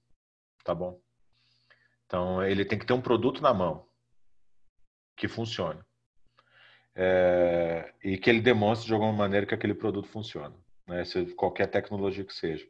[0.64, 0.98] tá bom?
[2.06, 3.86] Então ele tem que ter um produto na mão
[5.14, 5.80] que funcione.
[6.96, 10.54] É, e que ele demonstre de alguma maneira que aquele produto funciona,
[10.86, 11.04] né?
[11.04, 12.66] Se, qualquer tecnologia que seja.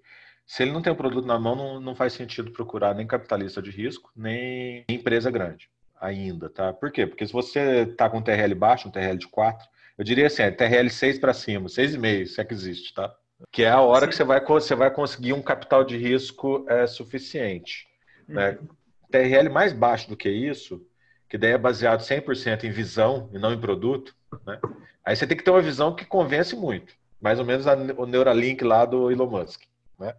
[0.46, 3.62] Se ele não tem o produto na mão, não, não faz sentido procurar nem capitalista
[3.62, 5.68] de risco, nem empresa grande
[6.00, 6.72] ainda, tá?
[6.72, 7.06] Por quê?
[7.06, 10.42] Porque se você está com um TRL baixo, um TRL de 4, eu diria assim,
[10.42, 13.14] é TRL 6 para cima, 6,5, se é que existe, tá?
[13.50, 14.10] Que é a hora Sim.
[14.10, 17.86] que você vai, você vai conseguir um capital de risco é, suficiente.
[18.28, 18.50] Né?
[18.50, 18.62] Uhum.
[18.62, 18.68] Né?
[19.10, 20.84] TRL mais baixo do que isso,
[21.28, 24.14] que daí é baseado 100% em visão e não em produto,
[24.46, 24.58] né?
[25.04, 26.94] aí você tem que ter uma visão que convence muito.
[27.20, 29.62] Mais ou menos a, o Neuralink lá do Elon Musk.
[29.98, 30.14] Né?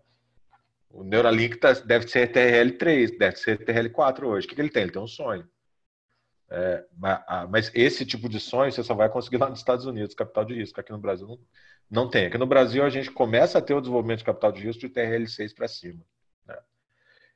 [0.95, 4.45] O Neuralink tá, deve ser TRL3, deve ser TRL4 hoje.
[4.45, 4.83] O que, que ele tem?
[4.83, 5.45] Ele tem um sonho.
[6.49, 6.85] É,
[7.49, 10.53] mas esse tipo de sonho você só vai conseguir lá nos Estados Unidos, capital de
[10.53, 10.79] risco.
[10.79, 11.39] Aqui no Brasil não,
[11.89, 12.27] não tem.
[12.27, 14.89] Aqui no Brasil a gente começa a ter o desenvolvimento de capital de risco de
[14.89, 15.99] TRL6 para cima.
[16.47, 16.57] Né?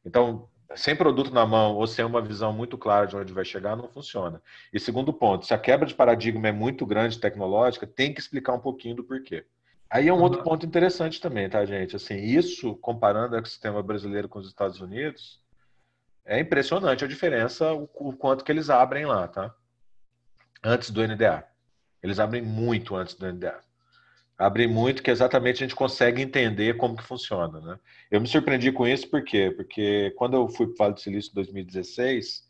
[0.05, 3.75] Então, sem produto na mão ou sem uma visão muito clara de onde vai chegar,
[3.75, 4.41] não funciona.
[4.71, 8.53] E segundo ponto, se a quebra de paradigma é muito grande tecnológica, tem que explicar
[8.53, 9.45] um pouquinho do porquê.
[9.91, 11.95] Aí é um outro ponto interessante também, tá, gente?
[11.95, 15.41] Assim, isso, comparando o sistema brasileiro com os Estados Unidos,
[16.23, 19.53] é impressionante a diferença, o, o quanto que eles abrem lá, tá?
[20.63, 21.43] Antes do NDA.
[22.03, 23.59] Eles abrem muito antes do NDA.
[24.37, 27.79] Abrem muito que exatamente a gente consegue entender como que funciona, né?
[28.11, 29.51] Eu me surpreendi com isso, por quê?
[29.55, 32.47] Porque quando eu fui para o Vale do Silício em 2016,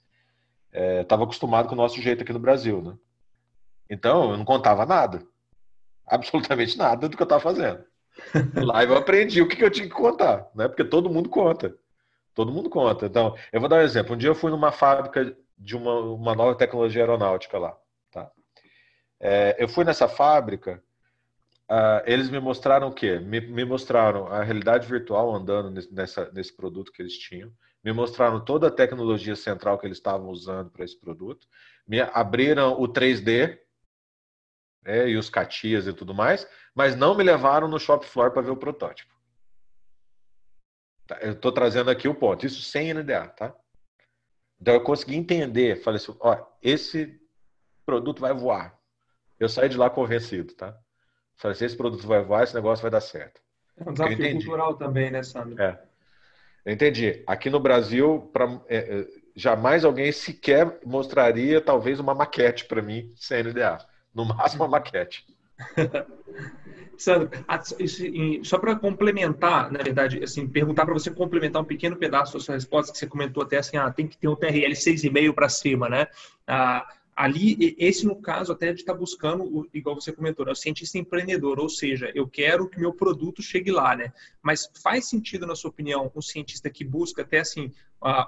[0.74, 2.98] é, estava acostumado com o nosso jeito aqui no Brasil, né?
[3.90, 5.26] Então, eu não contava nada
[6.10, 7.84] absolutamente nada do que eu estava fazendo.
[8.56, 10.68] Lá eu aprendi o que, eu tinha que contar, né?
[10.68, 11.76] Porque todo mundo conta.
[12.34, 13.06] Todo mundo conta.
[13.06, 14.16] Então, eu vou dar um exemplo.
[14.16, 17.78] Um dia eu fui numa fábrica de uma, uma nova tecnologia aeronáutica lá.
[18.12, 18.30] Tá?
[19.20, 20.82] É, eu fui nessa fábrica,
[21.70, 23.20] uh, eles me mostraram o quê?
[23.20, 27.52] Me, me, mostraram a realidade virtual andando nesse, nessa, nesse produto que eles tinham,
[27.84, 31.48] me mostraram toda a tecnologia central que eles estavam usando para esse produto,
[31.88, 33.58] me abriram o 3D,
[34.84, 38.42] né, e os catias e tudo mais, mas não me levaram no shop floor para
[38.42, 39.14] ver o protótipo.
[41.08, 43.56] Tá, eu estou trazendo aqui o ponto, isso sem NDA, tá?
[44.62, 47.20] Então eu consegui entender, falei assim, ó, esse
[47.86, 48.78] produto vai voar.
[49.40, 50.78] Eu saí de lá convencido, tá?
[51.38, 53.42] Falei assim, esse produto vai voar, esse negócio vai dar certo.
[53.78, 55.62] É um desafio cultural também, né, Sandro?
[55.62, 55.82] É.
[56.66, 57.24] Eu entendi.
[57.26, 63.12] Aqui no Brasil, pra, é, é jamais alguém sequer mostraria talvez uma maquete para mim
[63.16, 63.78] sem NDA.
[64.14, 65.26] No máximo, a maquete.
[66.98, 67.30] Sandro,
[68.44, 72.56] só para complementar, na verdade, assim, perguntar para você complementar um pequeno pedaço da sua
[72.56, 75.88] resposta, que você comentou até assim, ah, tem que ter um TRL 6,5 para cima,
[75.88, 76.08] né?
[76.46, 80.56] Ah, ali, esse no caso até de estar tá buscando, igual você comentou, né, o
[80.56, 84.12] cientista empreendedor, ou seja, eu quero que meu produto chegue lá, né?
[84.42, 87.72] Mas faz sentido, na sua opinião, um cientista que busca até assim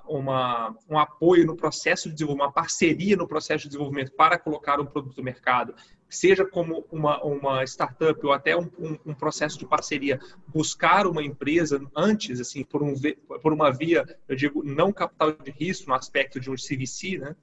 [0.08, 4.80] uma, um apoio no processo de desenvolvimento, uma parceria no processo de desenvolvimento para colocar
[4.80, 5.74] um produto no mercado,
[6.10, 11.24] seja como uma, uma startup ou até um, um, um processo de parceria, buscar uma
[11.24, 12.94] empresa antes, assim, por, um,
[13.42, 17.36] por uma via, eu digo, não capital de risco, no aspecto de um CVC, né?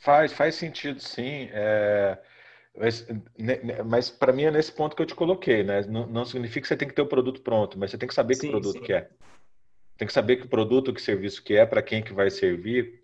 [0.00, 1.48] Faz, faz sentido sim.
[1.52, 2.18] É,
[2.76, 3.06] mas,
[3.86, 5.82] mas para mim é nesse ponto que eu te coloquei, né?
[5.82, 8.14] Não, não, significa que você tem que ter o produto pronto, mas você tem que
[8.14, 8.84] saber sim, que produto sim.
[8.84, 9.08] que é.
[9.98, 13.00] Tem que saber que produto, que serviço que é, para quem que vai servir.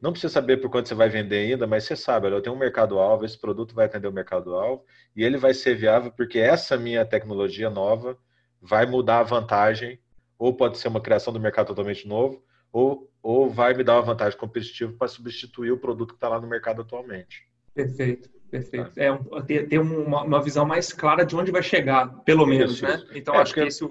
[0.00, 2.54] Não precisa saber por quanto você vai vender ainda, mas você sabe, olha, eu tenho
[2.54, 4.84] um mercado-alvo, esse produto vai atender o mercado-alvo
[5.16, 8.16] e ele vai ser viável porque essa minha tecnologia nova
[8.62, 9.98] vai mudar a vantagem,
[10.38, 12.40] ou pode ser uma criação do mercado totalmente novo,
[12.72, 16.40] ou, ou vai me dar uma vantagem competitiva para substituir o produto que está lá
[16.40, 17.48] no mercado atualmente.
[17.74, 18.92] Perfeito, perfeito.
[18.92, 19.02] Tá.
[19.02, 22.84] É ter, ter uma, uma, visão mais clara de onde vai chegar, pelo menos, isso,
[22.84, 23.04] né?
[23.14, 23.82] Então é, acho que esse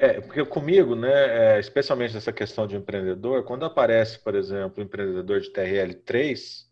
[0.00, 4.86] É, porque comigo, né, é, especialmente nessa questão de empreendedor, quando aparece, por exemplo, um
[4.86, 6.68] empreendedor de TRL3,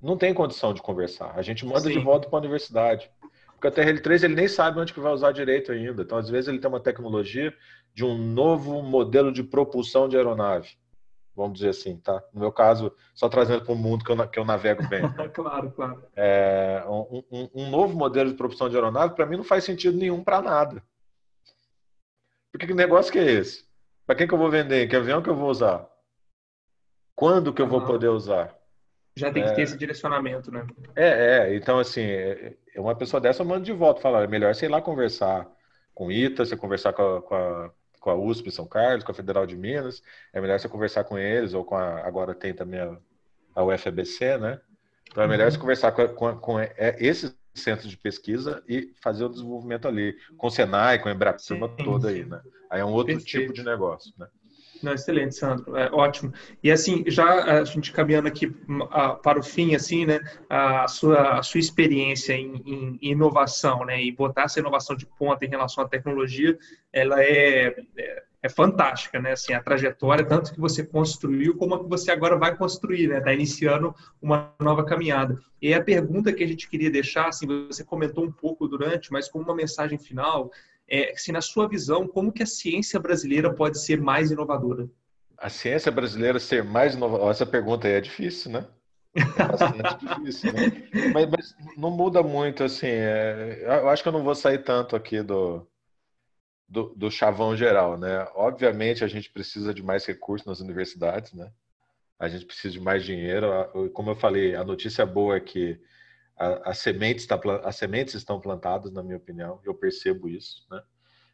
[0.00, 1.34] não tem condição de conversar.
[1.36, 1.92] A gente manda Sim.
[1.92, 3.10] de volta para a universidade.
[3.52, 6.02] Porque o TRL3 ele nem sabe onde que vai usar direito ainda.
[6.02, 7.52] Então, às vezes, ele tem uma tecnologia
[7.94, 10.70] de um novo modelo de propulsão de aeronave.
[11.34, 12.22] Vamos dizer assim, tá?
[12.32, 15.02] No meu caso, só trazendo para o mundo que eu, que eu navego bem.
[15.34, 16.02] claro, claro.
[16.14, 19.98] É, um, um, um, novo modelo de propulsão de aeronave, para mim, não faz sentido
[19.98, 20.82] nenhum para nada.
[22.56, 23.66] Porque que negócio que é esse?
[24.06, 24.88] Para quem que eu vou vender?
[24.88, 25.86] Que avião que eu vou usar?
[27.14, 28.56] Quando que eu vou poder usar?
[29.14, 29.64] Já tem que ter é.
[29.64, 30.66] esse direcionamento, né?
[30.94, 31.54] É, é.
[31.54, 34.00] Então, assim, é, é uma pessoa dessa eu mando de volta.
[34.00, 35.46] Falar, é melhor você ir lá conversar
[35.94, 39.12] com o ITA, você conversar com a, com a, com a USP São Carlos, com
[39.12, 40.02] a Federal de Minas.
[40.32, 42.06] É melhor você conversar com eles, ou com a.
[42.06, 42.96] Agora tem também a,
[43.54, 44.58] a UFABC, né?
[45.10, 45.50] Então é melhor uhum.
[45.50, 46.56] você conversar com, com, com
[46.98, 51.38] esses centros de pesquisa e fazer o desenvolvimento ali, com o Senai, com a Embrapa
[51.84, 52.40] toda aí, né?
[52.70, 53.26] Aí é um outro Perfeito.
[53.26, 54.26] tipo de negócio, né?
[54.82, 55.76] Não, excelente, Sandro.
[55.76, 56.32] É, ótimo.
[56.62, 58.48] E assim, já a gente caminhando aqui
[59.22, 60.20] para o fim, assim, né?
[60.48, 64.02] A sua, a sua experiência em, em, inovação, né?
[64.02, 66.58] E botar essa inovação de ponta em relação à tecnologia,
[66.92, 69.32] ela é, é, é fantástica, né?
[69.32, 73.18] Assim, a trajetória, tanto que você construiu, como a que você agora vai construir, né?
[73.18, 75.38] Está iniciando uma nova caminhada.
[75.60, 79.28] E a pergunta que a gente queria deixar, assim, você comentou um pouco durante, mas
[79.28, 80.50] como uma mensagem final,
[80.88, 84.88] é, se na sua visão, como que a ciência brasileira pode ser mais inovadora?
[85.36, 87.30] A ciência brasileira ser mais inovadora?
[87.30, 88.66] Essa pergunta aí é difícil, né?
[89.14, 91.10] É bastante difícil, né?
[91.12, 92.86] Mas, mas, não muda muito, assim.
[92.86, 95.66] É, eu acho que eu não vou sair tanto aqui do,
[96.68, 98.26] do, do, chavão geral, né?
[98.34, 101.50] Obviamente a gente precisa de mais recursos nas universidades, né?
[102.18, 103.48] A gente precisa de mais dinheiro.
[103.92, 105.78] Como eu falei, a notícia boa é que
[106.36, 110.66] as sementes, tá, as sementes estão plantadas, na minha opinião, eu percebo isso.
[110.70, 110.82] Né?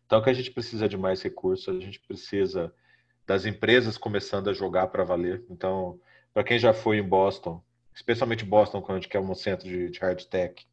[0.06, 2.72] Então, que a gente precisa de mais recursos, a gente precisa
[3.26, 5.44] das empresas começando a jogar para valer.
[5.50, 6.00] Então,
[6.32, 7.62] para quem já foi em Boston,
[7.94, 10.66] especialmente Boston, quando a gente quer um centro de, de hard tech,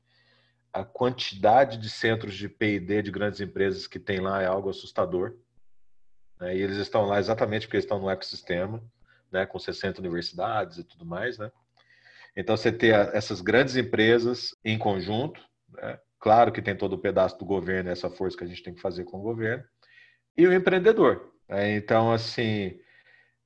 [0.72, 5.36] a quantidade de centros de P&D de grandes empresas que tem lá é algo assustador.
[6.40, 6.58] Né?
[6.58, 8.82] E eles estão lá exatamente porque estão no ecossistema,
[9.32, 9.46] né?
[9.46, 11.52] com 60 universidades e tudo mais, né?
[12.36, 15.42] Então, você ter essas grandes empresas em conjunto,
[15.74, 16.00] né?
[16.20, 18.82] claro que tem todo o pedaço do governo, essa força que a gente tem que
[18.82, 19.64] fazer com o governo,
[20.38, 21.34] e o empreendedor.
[21.50, 21.76] Né?
[21.76, 22.80] Então, assim,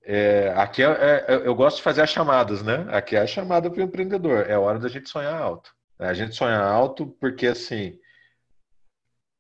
[0.04, 2.86] é, aqui é, é, eu gosto de fazer as chamadas, né?
[2.90, 5.74] Aqui é a chamada para o empreendedor, é hora da gente sonhar alto.
[6.00, 6.08] Né?
[6.08, 8.00] A gente sonha alto porque, assim,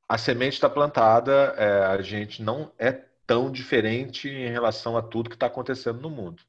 [0.07, 2.91] a semente está plantada, é, a gente não é
[3.25, 6.43] tão diferente em relação a tudo que está acontecendo no mundo.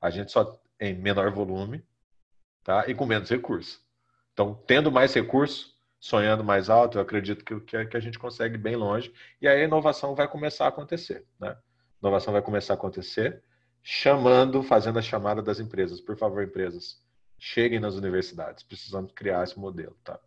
[0.00, 1.84] A gente só em menor volume,
[2.62, 2.84] tá?
[2.88, 3.80] e com menos recursos.
[4.32, 8.76] Então, tendo mais recursos, sonhando mais alto, eu acredito que, que a gente consegue bem
[8.76, 11.24] longe e aí a inovação vai começar a acontecer.
[11.40, 11.48] Né?
[11.48, 11.58] A
[12.02, 13.42] inovação vai começar a acontecer
[13.82, 16.00] chamando, fazendo a chamada das empresas.
[16.00, 17.00] Por favor, empresas,
[17.44, 18.62] cheguem nas universidades.
[18.62, 19.94] Precisamos criar esse modelo.
[20.02, 20.18] Tá?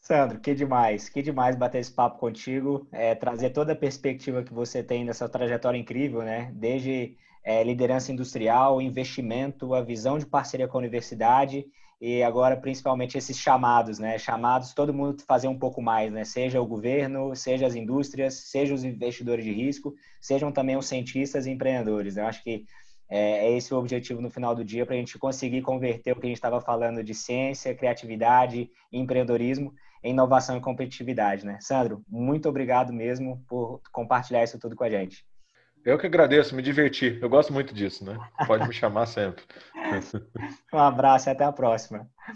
[0.00, 4.54] Sandro, que demais, que demais bater esse papo contigo, é, trazer toda a perspectiva que
[4.54, 6.52] você tem nessa trajetória incrível, né?
[6.54, 11.66] Desde é, liderança industrial, investimento, a visão de parceria com a universidade
[12.00, 14.16] e agora principalmente esses chamados, né?
[14.16, 16.24] Chamados todo mundo fazer um pouco mais, né?
[16.24, 21.46] Seja o governo, seja as indústrias, seja os investidores de risco, sejam também os cientistas
[21.46, 22.16] e empreendedores.
[22.16, 22.64] Eu acho que
[23.08, 26.26] é esse o objetivo no final do dia para a gente conseguir converter o que
[26.26, 31.58] a gente estava falando de ciência, criatividade, empreendedorismo em inovação e competitividade, né?
[31.60, 35.24] Sandro, muito obrigado mesmo por compartilhar isso tudo com a gente.
[35.84, 37.18] Eu que agradeço, me diverti.
[37.20, 38.18] Eu gosto muito disso, né?
[38.46, 39.44] Pode me chamar sempre.
[40.72, 42.08] um abraço e até a próxima.